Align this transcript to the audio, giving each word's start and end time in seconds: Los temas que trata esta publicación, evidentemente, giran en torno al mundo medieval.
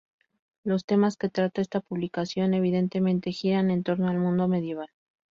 Los 0.63 0.83
temas 0.85 1.15
que 1.15 1.29
trata 1.29 1.61
esta 1.61 1.79
publicación, 1.79 2.55
evidentemente, 2.55 3.31
giran 3.31 3.69
en 3.69 3.83
torno 3.83 4.09
al 4.09 4.17
mundo 4.17 4.47
medieval. 4.47 4.89